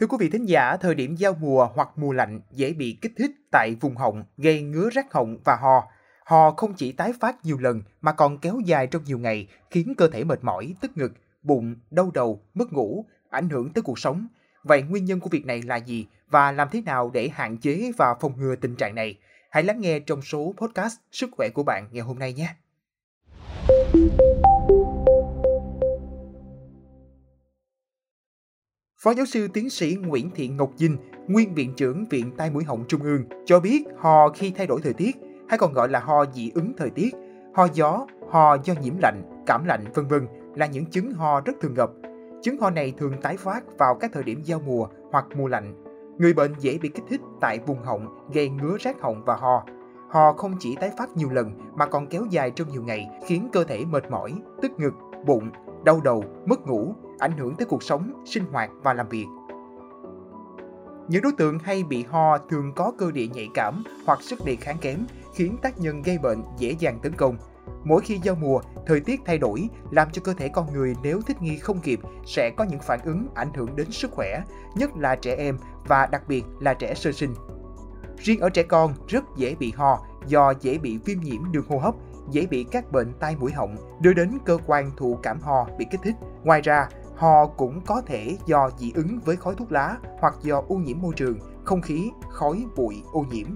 Thưa 0.00 0.06
quý 0.06 0.16
vị 0.20 0.28
thính 0.30 0.46
giả, 0.46 0.76
thời 0.76 0.94
điểm 0.94 1.14
giao 1.16 1.34
mùa 1.40 1.68
hoặc 1.74 1.88
mùa 1.96 2.12
lạnh 2.12 2.40
dễ 2.50 2.72
bị 2.72 2.98
kích 3.02 3.12
thích 3.18 3.30
tại 3.50 3.76
vùng 3.80 3.96
họng, 3.96 4.24
gây 4.36 4.62
ngứa 4.62 4.90
rát 4.94 5.12
họng 5.12 5.38
và 5.44 5.56
ho. 5.56 5.88
Ho 6.24 6.50
không 6.50 6.74
chỉ 6.74 6.92
tái 6.92 7.12
phát 7.20 7.44
nhiều 7.44 7.58
lần 7.58 7.82
mà 8.00 8.12
còn 8.12 8.38
kéo 8.38 8.60
dài 8.64 8.86
trong 8.86 9.04
nhiều 9.04 9.18
ngày, 9.18 9.48
khiến 9.70 9.94
cơ 9.96 10.08
thể 10.08 10.24
mệt 10.24 10.44
mỏi, 10.44 10.74
tức 10.80 10.96
ngực, 10.96 11.12
bụng, 11.42 11.74
đau 11.90 12.10
đầu, 12.14 12.40
mất 12.54 12.72
ngủ, 12.72 13.06
ảnh 13.30 13.48
hưởng 13.48 13.72
tới 13.72 13.82
cuộc 13.82 13.98
sống. 13.98 14.26
Vậy 14.62 14.82
nguyên 14.82 15.04
nhân 15.04 15.20
của 15.20 15.28
việc 15.30 15.46
này 15.46 15.62
là 15.62 15.76
gì 15.76 16.06
và 16.30 16.52
làm 16.52 16.68
thế 16.72 16.80
nào 16.80 17.10
để 17.14 17.28
hạn 17.28 17.58
chế 17.58 17.92
và 17.96 18.14
phòng 18.20 18.32
ngừa 18.36 18.56
tình 18.56 18.76
trạng 18.76 18.94
này? 18.94 19.18
Hãy 19.50 19.62
lắng 19.62 19.80
nghe 19.80 20.00
trong 20.00 20.22
số 20.22 20.54
podcast 20.56 20.94
Sức 21.12 21.30
khỏe 21.32 21.48
của 21.48 21.62
bạn 21.62 21.88
ngày 21.92 22.02
hôm 22.02 22.18
nay 22.18 22.32
nhé. 22.32 22.54
Phó 29.02 29.10
giáo 29.10 29.26
sư 29.26 29.48
tiến 29.48 29.70
sĩ 29.70 29.96
Nguyễn 30.00 30.30
Thị 30.34 30.48
Ngọc 30.48 30.70
Dinh, 30.76 30.96
nguyên 31.28 31.54
viện 31.54 31.72
trưởng 31.76 32.04
Viện 32.10 32.30
Tai 32.36 32.50
mũi 32.50 32.64
họng 32.64 32.84
Trung 32.88 33.02
ương, 33.02 33.24
cho 33.44 33.60
biết 33.60 33.84
ho 33.98 34.28
khi 34.28 34.52
thay 34.56 34.66
đổi 34.66 34.80
thời 34.82 34.92
tiết, 34.92 35.16
hay 35.48 35.58
còn 35.58 35.72
gọi 35.72 35.88
là 35.88 36.00
ho 36.00 36.24
dị 36.34 36.50
ứng 36.54 36.72
thời 36.76 36.90
tiết, 36.90 37.14
ho 37.54 37.66
gió, 37.72 38.06
ho 38.30 38.56
do 38.64 38.74
nhiễm 38.82 38.94
lạnh, 39.02 39.22
cảm 39.46 39.64
lạnh 39.64 39.84
vân 39.94 40.06
vân 40.08 40.26
là 40.54 40.66
những 40.66 40.86
chứng 40.86 41.12
ho 41.12 41.40
rất 41.40 41.52
thường 41.60 41.74
gặp. 41.74 41.90
Chứng 42.42 42.58
ho 42.60 42.70
này 42.70 42.92
thường 42.98 43.14
tái 43.22 43.36
phát 43.36 43.64
vào 43.78 43.94
các 43.94 44.10
thời 44.14 44.22
điểm 44.22 44.42
giao 44.44 44.60
mùa 44.66 44.86
hoặc 45.12 45.26
mùa 45.36 45.48
lạnh. 45.48 45.84
Người 46.18 46.32
bệnh 46.32 46.54
dễ 46.58 46.78
bị 46.78 46.88
kích 46.88 47.04
thích 47.08 47.20
tại 47.40 47.58
vùng 47.66 47.82
họng, 47.82 48.06
gây 48.32 48.48
ngứa 48.48 48.76
rát 48.84 49.00
họng 49.00 49.24
và 49.24 49.36
ho. 49.36 49.64
Ho 50.10 50.32
không 50.32 50.56
chỉ 50.60 50.76
tái 50.80 50.90
phát 50.98 51.16
nhiều 51.16 51.30
lần 51.30 51.50
mà 51.74 51.86
còn 51.86 52.06
kéo 52.06 52.24
dài 52.30 52.50
trong 52.50 52.68
nhiều 52.68 52.82
ngày, 52.82 53.08
khiến 53.26 53.48
cơ 53.52 53.64
thể 53.64 53.84
mệt 53.84 54.10
mỏi, 54.10 54.34
tức 54.62 54.72
ngực, 54.78 54.94
bụng, 55.26 55.50
đau 55.84 56.00
đầu, 56.04 56.24
mất 56.46 56.66
ngủ, 56.66 56.94
ảnh 57.20 57.38
hưởng 57.38 57.56
tới 57.56 57.66
cuộc 57.66 57.82
sống, 57.82 58.24
sinh 58.26 58.44
hoạt 58.52 58.70
và 58.82 58.94
làm 58.94 59.08
việc. 59.08 59.26
Những 61.08 61.22
đối 61.22 61.32
tượng 61.32 61.58
hay 61.58 61.82
bị 61.82 62.04
ho 62.04 62.38
thường 62.38 62.72
có 62.76 62.92
cơ 62.98 63.10
địa 63.10 63.26
nhạy 63.26 63.48
cảm 63.54 63.84
hoặc 64.06 64.22
sức 64.22 64.44
đề 64.44 64.56
kháng 64.56 64.78
kém, 64.80 65.06
khiến 65.34 65.56
tác 65.62 65.78
nhân 65.78 66.02
gây 66.02 66.18
bệnh 66.18 66.42
dễ 66.58 66.76
dàng 66.78 66.98
tấn 67.02 67.12
công. 67.12 67.36
Mỗi 67.84 68.00
khi 68.00 68.20
giao 68.22 68.34
mùa, 68.34 68.60
thời 68.86 69.00
tiết 69.00 69.20
thay 69.26 69.38
đổi 69.38 69.68
làm 69.90 70.10
cho 70.12 70.22
cơ 70.24 70.32
thể 70.32 70.48
con 70.48 70.72
người 70.72 70.94
nếu 71.02 71.20
thích 71.26 71.42
nghi 71.42 71.58
không 71.58 71.80
kịp 71.80 72.00
sẽ 72.26 72.50
có 72.56 72.64
những 72.64 72.80
phản 72.80 73.00
ứng 73.04 73.28
ảnh 73.34 73.52
hưởng 73.54 73.76
đến 73.76 73.90
sức 73.90 74.10
khỏe, 74.10 74.42
nhất 74.74 74.96
là 74.96 75.16
trẻ 75.16 75.34
em 75.36 75.58
và 75.86 76.06
đặc 76.06 76.22
biệt 76.28 76.44
là 76.60 76.74
trẻ 76.74 76.94
sơ 76.94 77.12
sinh. 77.12 77.34
Riêng 78.18 78.40
ở 78.40 78.50
trẻ 78.50 78.62
con 78.62 78.94
rất 79.08 79.24
dễ 79.36 79.54
bị 79.54 79.72
ho 79.76 80.06
do 80.26 80.52
dễ 80.60 80.78
bị 80.78 80.98
viêm 81.04 81.20
nhiễm 81.20 81.52
đường 81.52 81.64
hô 81.68 81.78
hấp, 81.78 81.94
dễ 82.30 82.46
bị 82.46 82.66
các 82.70 82.92
bệnh 82.92 83.12
tai 83.20 83.36
mũi 83.36 83.52
họng 83.52 83.76
đưa 84.00 84.12
đến 84.12 84.38
cơ 84.44 84.58
quan 84.66 84.90
thụ 84.96 85.18
cảm 85.22 85.40
ho 85.40 85.66
bị 85.78 85.86
kích 85.90 86.00
thích. 86.04 86.14
Ngoài 86.44 86.60
ra, 86.60 86.88
Ho 87.20 87.46
cũng 87.46 87.80
có 87.86 88.02
thể 88.06 88.36
do 88.46 88.70
dị 88.78 88.92
ứng 88.94 89.18
với 89.24 89.36
khói 89.36 89.54
thuốc 89.58 89.72
lá 89.72 89.96
hoặc 90.20 90.34
do 90.42 90.62
ô 90.68 90.74
nhiễm 90.74 91.00
môi 91.00 91.14
trường, 91.16 91.38
không 91.64 91.82
khí, 91.82 92.10
khói, 92.30 92.64
bụi, 92.76 93.02
ô 93.12 93.24
nhiễm. 93.30 93.46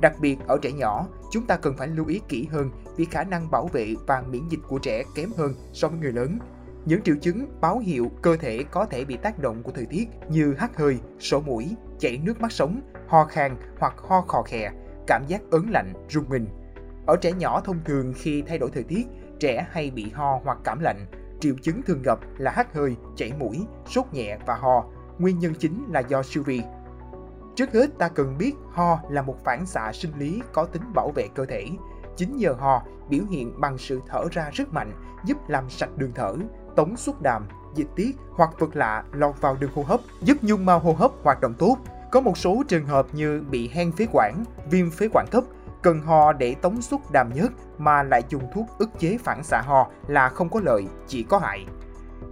Đặc 0.00 0.14
biệt 0.20 0.38
ở 0.46 0.58
trẻ 0.62 0.72
nhỏ, 0.72 1.06
chúng 1.30 1.46
ta 1.46 1.56
cần 1.56 1.76
phải 1.76 1.88
lưu 1.88 2.06
ý 2.06 2.20
kỹ 2.28 2.46
hơn 2.50 2.70
vì 2.96 3.04
khả 3.04 3.24
năng 3.24 3.50
bảo 3.50 3.66
vệ 3.66 3.94
và 4.06 4.22
miễn 4.30 4.48
dịch 4.48 4.60
của 4.68 4.78
trẻ 4.78 5.04
kém 5.14 5.30
hơn 5.36 5.54
so 5.72 5.88
với 5.88 5.98
người 5.98 6.12
lớn. 6.12 6.38
Những 6.84 7.02
triệu 7.02 7.16
chứng 7.20 7.46
báo 7.60 7.78
hiệu 7.78 8.10
cơ 8.22 8.36
thể 8.36 8.64
có 8.70 8.86
thể 8.86 9.04
bị 9.04 9.16
tác 9.16 9.38
động 9.38 9.62
của 9.62 9.72
thời 9.72 9.86
tiết 9.86 10.08
như 10.28 10.54
hắt 10.58 10.76
hơi, 10.76 10.98
sổ 11.18 11.40
mũi, 11.40 11.76
chảy 11.98 12.20
nước 12.24 12.40
mắt 12.40 12.52
sống, 12.52 12.80
ho 13.08 13.24
khan 13.24 13.56
hoặc 13.78 13.94
ho 13.98 14.20
khò 14.20 14.42
khè, 14.42 14.72
cảm 15.06 15.24
giác 15.26 15.40
ớn 15.50 15.70
lạnh, 15.70 15.92
run 16.08 16.24
mình. 16.28 16.46
Ở 17.06 17.16
trẻ 17.20 17.32
nhỏ 17.32 17.60
thông 17.60 17.80
thường 17.84 18.12
khi 18.16 18.42
thay 18.42 18.58
đổi 18.58 18.70
thời 18.74 18.82
tiết, 18.82 19.06
trẻ 19.40 19.66
hay 19.70 19.90
bị 19.90 20.10
ho 20.14 20.40
hoặc 20.44 20.58
cảm 20.64 20.80
lạnh, 20.80 21.06
Triệu 21.40 21.54
chứng 21.62 21.82
thường 21.82 22.02
gặp 22.02 22.18
là 22.38 22.50
hắt 22.50 22.74
hơi, 22.74 22.96
chảy 23.16 23.32
mũi, 23.38 23.66
sốt 23.86 24.04
nhẹ 24.12 24.38
và 24.46 24.54
ho. 24.54 24.84
Nguyên 25.18 25.38
nhân 25.38 25.54
chính 25.58 25.84
là 25.92 26.00
do 26.00 26.22
siêu 26.22 26.42
vi. 26.42 26.62
Trước 27.54 27.72
hết 27.72 27.86
ta 27.98 28.08
cần 28.08 28.38
biết 28.38 28.52
ho 28.72 28.98
là 29.10 29.22
một 29.22 29.44
phản 29.44 29.66
xạ 29.66 29.92
sinh 29.94 30.12
lý 30.18 30.42
có 30.52 30.64
tính 30.64 30.82
bảo 30.94 31.10
vệ 31.10 31.28
cơ 31.34 31.44
thể. 31.44 31.66
Chính 32.16 32.36
nhờ 32.36 32.52
ho 32.52 32.82
biểu 33.08 33.24
hiện 33.30 33.60
bằng 33.60 33.78
sự 33.78 34.00
thở 34.08 34.24
ra 34.30 34.50
rất 34.52 34.72
mạnh 34.72 34.92
giúp 35.24 35.48
làm 35.48 35.70
sạch 35.70 35.90
đường 35.96 36.12
thở, 36.14 36.34
tống 36.76 36.96
xuất 36.96 37.22
đàm, 37.22 37.46
dịch 37.74 37.88
tiết 37.96 38.16
hoặc 38.30 38.50
vật 38.58 38.76
lạ 38.76 39.04
lọt 39.12 39.40
vào 39.40 39.56
đường 39.60 39.70
hô 39.74 39.82
hấp, 39.82 40.00
giúp 40.22 40.36
nhung 40.42 40.66
mao 40.66 40.78
hô 40.78 40.92
hấp 40.92 41.10
hoạt 41.22 41.40
động 41.40 41.54
tốt. 41.58 41.76
Có 42.12 42.20
một 42.20 42.38
số 42.38 42.62
trường 42.68 42.86
hợp 42.86 43.06
như 43.12 43.42
bị 43.50 43.70
hen 43.72 43.92
phế 43.92 44.06
quản, 44.12 44.44
viêm 44.70 44.90
phế 44.90 45.08
quản 45.12 45.26
cấp 45.30 45.44
cần 45.82 46.02
ho 46.02 46.32
để 46.32 46.54
tống 46.62 46.82
xuất 46.82 47.00
đàm 47.12 47.30
nhớt 47.34 47.48
mà 47.78 48.02
lại 48.02 48.22
dùng 48.28 48.42
thuốc 48.54 48.66
ức 48.78 48.90
chế 48.98 49.18
phản 49.24 49.44
xạ 49.44 49.62
ho 49.66 49.88
là 50.06 50.28
không 50.28 50.48
có 50.48 50.60
lợi, 50.64 50.84
chỉ 51.06 51.22
có 51.22 51.38
hại. 51.38 51.66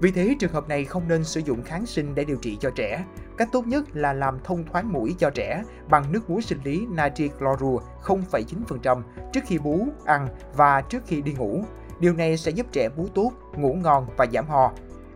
Vì 0.01 0.11
thế 0.11 0.37
trường 0.39 0.53
hợp 0.53 0.69
này 0.69 0.85
không 0.85 1.09
nên 1.09 1.25
sử 1.25 1.41
dụng 1.41 1.63
kháng 1.63 1.87
sinh 1.87 2.15
để 2.15 2.25
điều 2.25 2.37
trị 2.37 2.57
cho 2.61 2.71
trẻ. 2.71 3.05
Cách 3.37 3.49
tốt 3.53 3.67
nhất 3.67 3.85
là 3.93 4.13
làm 4.13 4.39
thông 4.45 4.65
thoáng 4.65 4.93
mũi 4.93 5.15
cho 5.19 5.31
trẻ 5.31 5.63
bằng 5.89 6.13
nước 6.13 6.31
muối 6.31 6.43
sinh 6.43 6.59
lý 6.65 6.87
natri 6.91 7.31
chlorua 7.39 7.81
0,9% 8.05 9.03
trước 9.33 9.41
khi 9.47 9.59
bú, 9.59 9.89
ăn 10.05 10.29
và 10.57 10.81
trước 10.81 11.03
khi 11.07 11.23
đi 11.23 11.33
ngủ. 11.33 11.65
Điều 12.01 12.13
này 12.13 12.37
sẽ 12.37 12.51
giúp 12.51 12.67
trẻ 12.73 12.89
bú 12.97 13.09
tốt, 13.15 13.33
ngủ 13.57 13.75
ngon 13.75 14.07
và 14.17 14.27
giảm 14.33 14.47
ho. 14.47 14.73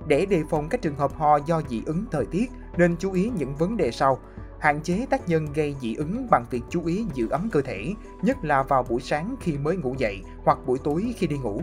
Để 0.07 0.27
đề 0.27 0.43
phòng 0.51 0.69
các 0.69 0.83
trường 0.83 0.97
hợp 0.97 1.13
ho 1.15 1.37
do 1.37 1.63
dị 1.69 1.83
ứng 1.87 2.05
thời 2.11 2.27
tiết, 2.27 2.51
nên 2.77 2.97
chú 2.97 3.13
ý 3.13 3.31
những 3.37 3.57
vấn 3.57 3.77
đề 3.77 3.91
sau 3.91 4.19
hạn 4.63 4.81
chế 4.83 5.07
tác 5.11 5.29
nhân 5.29 5.47
gây 5.55 5.77
dị 5.81 5.95
ứng 5.95 6.27
bằng 6.31 6.47
việc 6.51 6.63
chú 6.71 6.87
ý 6.87 7.07
giữ 7.15 7.29
ấm 7.31 7.49
cơ 7.53 7.61
thể, 7.63 7.95
nhất 8.23 8.37
là 8.43 8.63
vào 8.63 8.83
buổi 8.83 9.01
sáng 9.01 9.37
khi 9.41 9.59
mới 9.59 9.77
ngủ 9.77 9.95
dậy 9.99 10.21
hoặc 10.45 10.59
buổi 10.67 10.79
tối 10.85 11.15
khi 11.17 11.27
đi 11.27 11.39
ngủ. 11.39 11.63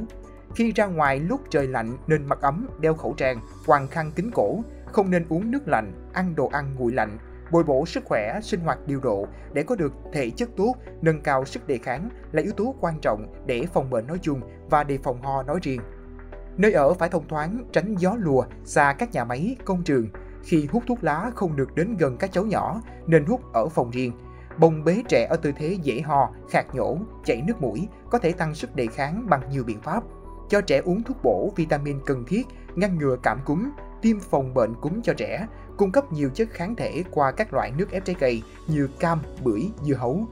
Khi 0.56 0.72
ra 0.72 0.86
ngoài 0.86 1.20
lúc 1.20 1.42
trời 1.50 1.68
lạnh 1.68 1.98
nên 2.08 2.26
mặc 2.26 2.42
ấm, 2.42 2.68
đeo 2.80 2.94
khẩu 2.94 3.14
trang, 3.18 3.40
quàng 3.66 3.88
khăn 3.88 4.12
kín 4.16 4.32
cổ, 4.34 4.60
không 4.86 5.12
nên 5.12 5.26
uống 5.30 5.52
nước 5.52 5.68
lạnh, 5.68 6.10
ăn 6.14 6.36
đồ 6.36 6.48
ăn 6.48 6.76
nguội 6.78 6.92
lạnh, 6.92 7.18
bồi 7.52 7.64
bổ 7.64 7.86
sức 7.86 8.04
khỏe, 8.06 8.40
sinh 8.44 8.60
hoạt 8.60 8.78
điều 8.88 9.00
độ 9.00 9.28
để 9.54 9.64
có 9.64 9.76
được 9.76 9.94
thể 10.14 10.30
chất 10.30 10.50
tốt, 10.58 10.76
nâng 11.02 11.22
cao 11.22 11.46
sức 11.46 11.68
đề 11.68 11.78
kháng 11.78 12.10
là 12.32 12.42
yếu 12.42 12.52
tố 12.52 12.76
quan 12.82 13.00
trọng 13.02 13.46
để 13.46 13.66
phòng 13.74 13.90
bệnh 13.90 14.08
nói 14.08 14.18
chung 14.22 14.42
và 14.70 14.84
đề 14.84 14.98
phòng 14.98 15.22
ho 15.22 15.44
nói 15.44 15.60
riêng. 15.62 15.82
Nơi 16.58 16.72
ở 16.72 16.94
phải 16.94 17.10
thông 17.10 17.28
thoáng, 17.28 17.64
tránh 17.72 17.96
gió 17.96 18.16
lùa, 18.20 18.44
xa 18.64 18.96
các 18.98 19.12
nhà 19.12 19.24
máy, 19.24 19.56
công 19.66 19.84
trường, 19.84 20.08
khi 20.44 20.68
hút 20.72 20.84
thuốc 20.88 21.04
lá 21.04 21.32
không 21.36 21.56
được 21.56 21.76
đến 21.76 21.98
gần 21.98 22.18
các 22.18 22.32
cháu 22.32 22.46
nhỏ 22.46 22.82
nên 23.08 23.26
hút 23.26 23.42
ở 23.54 23.68
phòng 23.68 23.92
riêng. 23.92 24.12
Bồng 24.58 24.84
bế 24.84 25.04
trẻ 25.08 25.28
ở 25.30 25.38
tư 25.38 25.52
thế 25.58 25.78
dễ 25.82 26.02
ho, 26.02 26.30
khạc 26.50 26.76
nhổ, 26.76 26.98
chảy 27.26 27.42
nước 27.48 27.62
mũi 27.62 27.88
có 28.10 28.20
thể 28.20 28.32
tăng 28.32 28.56
sức 28.56 28.76
đề 28.76 28.88
kháng 28.88 29.26
bằng 29.30 29.42
nhiều 29.50 29.64
biện 29.64 29.82
pháp. 29.82 30.04
Cho 30.50 30.62
trẻ 30.62 30.82
uống 30.86 31.04
thuốc 31.04 31.18
bổ 31.24 31.54
vitamin 31.56 32.00
cần 32.06 32.24
thiết, 32.28 32.48
ngăn 32.76 32.98
ngừa 32.98 33.18
cảm 33.24 33.40
cúm, 33.46 33.70
tiêm 34.02 34.20
phòng 34.20 34.54
bệnh 34.54 34.74
cúm 34.82 35.02
cho 35.02 35.14
trẻ, 35.14 35.48
cung 35.78 35.92
cấp 35.92 36.12
nhiều 36.12 36.30
chất 36.30 36.50
kháng 36.52 36.76
thể 36.76 37.04
qua 37.12 37.32
các 37.32 37.54
loại 37.54 37.72
nước 37.78 37.92
ép 37.92 38.06
trái 38.06 38.16
cây 38.20 38.44
như 38.68 38.90
cam, 39.00 39.20
bưởi, 39.44 39.62
dưa 39.84 39.96
hấu. 39.96 40.28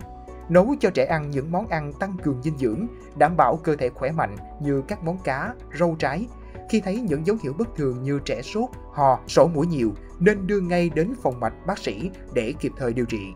Nấu 0.50 0.76
cho 0.80 0.90
trẻ 0.90 1.06
ăn 1.06 1.32
những 1.32 1.52
món 1.52 1.68
ăn 1.68 1.94
tăng 1.94 2.18
cường 2.24 2.42
dinh 2.44 2.58
dưỡng, 2.58 2.88
đảm 3.16 3.38
bảo 3.38 3.56
cơ 3.56 3.76
thể 3.76 3.90
khỏe 3.90 4.12
mạnh 4.12 4.36
như 4.62 4.84
các 4.88 5.04
món 5.04 5.18
cá, 5.18 5.54
rau 5.80 5.96
trái, 6.00 6.28
khi 6.70 6.82
thấy 6.82 7.02
những 7.02 7.26
dấu 7.26 7.38
hiệu 7.44 7.54
bất 7.58 7.76
thường 7.76 8.04
như 8.04 8.20
trẻ 8.26 8.42
sốt, 8.42 8.70
ho, 8.94 9.20
sổ 9.28 9.48
mũi 9.48 9.68
nhiều, 9.68 9.92
nên 10.20 10.48
đưa 10.48 10.60
ngay 10.60 10.90
đến 10.90 11.14
phòng 11.22 11.40
mạch 11.40 11.54
bác 11.68 11.78
sĩ 11.78 12.12
để 12.34 12.54
kịp 12.60 12.72
thời 12.78 12.94
điều 12.94 13.06
trị. 13.06 13.34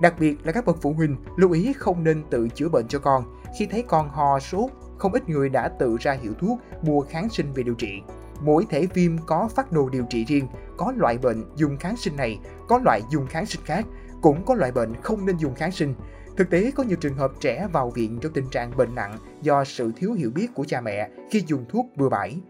Đặc 0.00 0.14
biệt 0.20 0.36
là 0.44 0.52
các 0.52 0.64
bậc 0.64 0.76
phụ 0.82 0.92
huynh 0.92 1.16
lưu 1.36 1.50
ý 1.50 1.72
không 1.72 2.04
nên 2.04 2.24
tự 2.30 2.48
chữa 2.48 2.68
bệnh 2.68 2.88
cho 2.88 2.98
con. 2.98 3.24
Khi 3.58 3.66
thấy 3.66 3.82
con 3.82 4.08
ho, 4.08 4.38
sốt, 4.38 4.70
không 4.98 5.12
ít 5.12 5.28
người 5.28 5.48
đã 5.48 5.68
tự 5.68 5.96
ra 6.00 6.12
hiệu 6.12 6.32
thuốc, 6.40 6.58
mua 6.82 7.00
kháng 7.00 7.28
sinh 7.28 7.52
về 7.52 7.62
điều 7.62 7.74
trị. 7.74 8.00
Mỗi 8.40 8.66
thể 8.70 8.86
viêm 8.94 9.18
có 9.18 9.48
phát 9.54 9.72
đồ 9.72 9.88
điều 9.88 10.04
trị 10.10 10.24
riêng, 10.24 10.48
có 10.76 10.92
loại 10.96 11.18
bệnh 11.18 11.44
dùng 11.56 11.76
kháng 11.78 11.96
sinh 11.96 12.16
này, 12.16 12.38
có 12.68 12.80
loại 12.84 13.00
dùng 13.10 13.26
kháng 13.26 13.46
sinh 13.46 13.60
khác, 13.64 13.86
cũng 14.22 14.44
có 14.44 14.54
loại 14.54 14.72
bệnh 14.72 14.94
không 15.02 15.26
nên 15.26 15.36
dùng 15.36 15.54
kháng 15.54 15.72
sinh. 15.72 15.94
Thực 16.36 16.50
tế 16.50 16.70
có 16.74 16.82
nhiều 16.82 16.96
trường 17.00 17.14
hợp 17.14 17.32
trẻ 17.40 17.68
vào 17.72 17.90
viện 17.90 18.18
trong 18.22 18.32
tình 18.32 18.48
trạng 18.50 18.76
bệnh 18.76 18.94
nặng 18.94 19.18
do 19.42 19.64
sự 19.64 19.92
thiếu 19.96 20.12
hiểu 20.12 20.30
biết 20.34 20.48
của 20.54 20.64
cha 20.64 20.80
mẹ 20.80 21.10
khi 21.30 21.42
dùng 21.46 21.64
thuốc 21.68 21.86
bừa 21.96 22.08
bãi. 22.08 22.40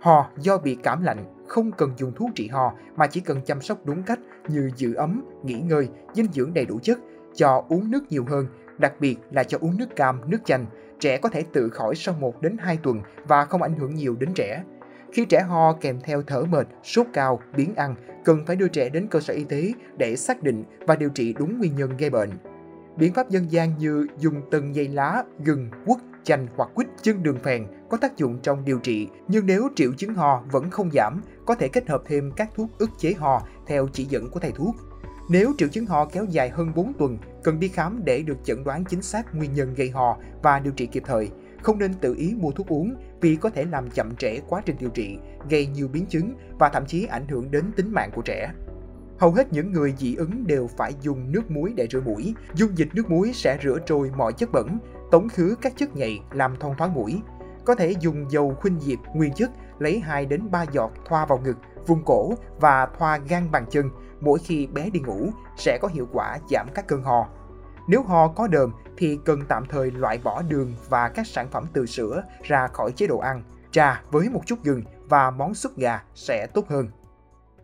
Ho 0.00 0.30
do 0.38 0.58
bị 0.58 0.76
cảm 0.82 1.02
lạnh 1.02 1.24
không 1.48 1.72
cần 1.72 1.92
dùng 1.96 2.12
thuốc 2.16 2.30
trị 2.34 2.48
ho 2.48 2.72
mà 2.96 3.06
chỉ 3.06 3.20
cần 3.20 3.40
chăm 3.46 3.60
sóc 3.60 3.78
đúng 3.84 4.02
cách 4.02 4.18
như 4.48 4.70
giữ 4.76 4.94
ấm, 4.94 5.24
nghỉ 5.44 5.54
ngơi, 5.54 5.88
dinh 6.14 6.26
dưỡng 6.32 6.54
đầy 6.54 6.66
đủ 6.66 6.78
chất, 6.82 6.98
cho 7.34 7.64
uống 7.68 7.90
nước 7.90 8.04
nhiều 8.10 8.24
hơn, 8.28 8.46
đặc 8.78 8.92
biệt 9.00 9.16
là 9.30 9.44
cho 9.44 9.58
uống 9.60 9.78
nước 9.78 9.96
cam, 9.96 10.20
nước 10.26 10.38
chanh. 10.44 10.66
Trẻ 11.00 11.18
có 11.18 11.28
thể 11.28 11.44
tự 11.52 11.68
khỏi 11.68 11.94
sau 11.94 12.14
1 12.20 12.42
đến 12.42 12.56
2 12.58 12.78
tuần 12.82 13.00
và 13.28 13.44
không 13.44 13.62
ảnh 13.62 13.74
hưởng 13.74 13.94
nhiều 13.94 14.16
đến 14.20 14.32
trẻ. 14.34 14.62
Khi 15.12 15.24
trẻ 15.24 15.40
ho 15.40 15.72
kèm 15.72 16.00
theo 16.04 16.22
thở 16.22 16.44
mệt, 16.44 16.66
sốt 16.82 17.06
cao, 17.12 17.40
biến 17.56 17.74
ăn, 17.74 17.94
cần 18.24 18.46
phải 18.46 18.56
đưa 18.56 18.68
trẻ 18.68 18.88
đến 18.88 19.06
cơ 19.10 19.20
sở 19.20 19.34
y 19.34 19.44
tế 19.44 19.72
để 19.98 20.16
xác 20.16 20.42
định 20.42 20.64
và 20.86 20.96
điều 20.96 21.08
trị 21.08 21.34
đúng 21.38 21.58
nguyên 21.58 21.76
nhân 21.76 21.96
gây 21.96 22.10
bệnh. 22.10 22.30
Biện 22.96 23.12
pháp 23.12 23.30
dân 23.30 23.52
gian 23.52 23.78
như 23.78 24.06
dùng 24.18 24.42
từng 24.50 24.74
dây 24.74 24.88
lá, 24.88 25.22
gừng, 25.44 25.70
quất, 25.86 25.98
chanh 26.24 26.46
hoặc 26.56 26.70
quýt 26.74 26.88
chân 27.02 27.22
đường 27.22 27.38
phèn 27.38 27.66
có 27.90 27.96
tác 27.96 28.16
dụng 28.16 28.38
trong 28.42 28.64
điều 28.64 28.78
trị, 28.78 29.08
nhưng 29.28 29.46
nếu 29.46 29.68
triệu 29.74 29.92
chứng 29.92 30.14
ho 30.14 30.44
vẫn 30.50 30.70
không 30.70 30.90
giảm, 30.90 31.22
có 31.46 31.54
thể 31.54 31.68
kết 31.68 31.88
hợp 31.88 32.02
thêm 32.06 32.32
các 32.36 32.50
thuốc 32.54 32.70
ức 32.78 32.90
chế 32.98 33.14
ho 33.18 33.42
theo 33.66 33.88
chỉ 33.92 34.04
dẫn 34.04 34.30
của 34.30 34.40
thầy 34.40 34.52
thuốc. 34.52 34.74
Nếu 35.30 35.52
triệu 35.58 35.68
chứng 35.68 35.86
ho 35.86 36.04
kéo 36.04 36.24
dài 36.24 36.48
hơn 36.48 36.72
4 36.74 36.92
tuần, 36.98 37.18
cần 37.44 37.60
đi 37.60 37.68
khám 37.68 38.04
để 38.04 38.22
được 38.22 38.36
chẩn 38.44 38.64
đoán 38.64 38.84
chính 38.84 39.02
xác 39.02 39.34
nguyên 39.34 39.54
nhân 39.54 39.74
gây 39.74 39.90
ho 39.90 40.16
và 40.42 40.58
điều 40.58 40.72
trị 40.72 40.86
kịp 40.86 41.02
thời. 41.06 41.30
Không 41.62 41.78
nên 41.78 41.94
tự 41.94 42.14
ý 42.18 42.34
mua 42.36 42.50
thuốc 42.50 42.66
uống 42.66 42.94
vì 43.20 43.36
có 43.36 43.50
thể 43.50 43.64
làm 43.64 43.90
chậm 43.90 44.16
trễ 44.16 44.40
quá 44.48 44.62
trình 44.64 44.76
điều 44.78 44.90
trị, 44.90 45.18
gây 45.50 45.66
nhiều 45.66 45.88
biến 45.88 46.06
chứng 46.06 46.34
và 46.58 46.68
thậm 46.68 46.86
chí 46.86 47.04
ảnh 47.04 47.28
hưởng 47.28 47.50
đến 47.50 47.64
tính 47.76 47.92
mạng 47.92 48.10
của 48.14 48.22
trẻ. 48.22 48.52
Hầu 49.18 49.30
hết 49.30 49.52
những 49.52 49.72
người 49.72 49.94
dị 49.98 50.14
ứng 50.14 50.46
đều 50.46 50.68
phải 50.76 50.94
dùng 51.00 51.32
nước 51.32 51.50
muối 51.50 51.72
để 51.76 51.88
rửa 51.90 52.00
mũi. 52.00 52.34
Dung 52.54 52.78
dịch 52.78 52.88
nước 52.94 53.10
muối 53.10 53.32
sẽ 53.34 53.58
rửa 53.62 53.78
trôi 53.86 54.10
mọi 54.16 54.32
chất 54.32 54.52
bẩn, 54.52 54.78
tống 55.10 55.28
khứ 55.28 55.56
các 55.60 55.72
chất 55.76 55.96
nhầy 55.96 56.20
làm 56.30 56.56
thông 56.56 56.74
thoáng 56.76 56.94
mũi. 56.94 57.20
Có 57.64 57.74
thể 57.74 57.94
dùng 58.00 58.30
dầu 58.30 58.54
khuynh 58.60 58.80
diệp 58.80 58.98
nguyên 59.14 59.32
chất 59.32 59.50
lấy 59.78 60.00
2 60.00 60.26
đến 60.26 60.50
3 60.50 60.64
giọt 60.72 60.92
thoa 61.04 61.26
vào 61.26 61.38
ngực, 61.38 61.56
vùng 61.86 62.04
cổ 62.04 62.32
và 62.60 62.88
thoa 62.98 63.18
gan 63.28 63.50
bàn 63.50 63.66
chân 63.70 63.90
mỗi 64.20 64.38
khi 64.38 64.66
bé 64.66 64.90
đi 64.90 65.00
ngủ 65.00 65.28
sẽ 65.56 65.78
có 65.82 65.88
hiệu 65.88 66.08
quả 66.12 66.38
giảm 66.50 66.66
các 66.74 66.86
cơn 66.86 67.02
ho. 67.02 67.28
Nếu 67.88 68.02
ho 68.02 68.28
có 68.28 68.46
đờm 68.46 68.72
thì 68.96 69.18
cần 69.24 69.40
tạm 69.48 69.66
thời 69.66 69.90
loại 69.90 70.18
bỏ 70.24 70.42
đường 70.42 70.74
và 70.88 71.08
các 71.08 71.26
sản 71.26 71.48
phẩm 71.50 71.66
từ 71.72 71.86
sữa 71.86 72.22
ra 72.42 72.66
khỏi 72.66 72.92
chế 72.92 73.06
độ 73.06 73.18
ăn. 73.18 73.42
Trà 73.70 74.02
với 74.10 74.28
một 74.28 74.40
chút 74.46 74.64
gừng 74.64 74.82
và 75.08 75.30
món 75.30 75.54
súp 75.54 75.76
gà 75.76 76.02
sẽ 76.14 76.46
tốt 76.54 76.68
hơn. 76.68 76.88